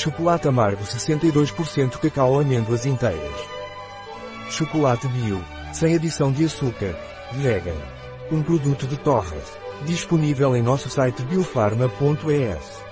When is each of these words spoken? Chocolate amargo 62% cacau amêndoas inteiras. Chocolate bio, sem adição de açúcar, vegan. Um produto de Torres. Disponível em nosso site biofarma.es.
Chocolate 0.00 0.48
amargo 0.48 0.82
62% 0.82 1.98
cacau 1.98 2.40
amêndoas 2.40 2.86
inteiras. 2.86 3.34
Chocolate 4.48 5.06
bio, 5.08 5.44
sem 5.74 5.94
adição 5.94 6.32
de 6.32 6.46
açúcar, 6.46 6.96
vegan. 7.32 7.76
Um 8.32 8.42
produto 8.42 8.86
de 8.86 8.96
Torres. 8.96 9.44
Disponível 9.84 10.56
em 10.56 10.62
nosso 10.62 10.88
site 10.88 11.22
biofarma.es. 11.24 12.89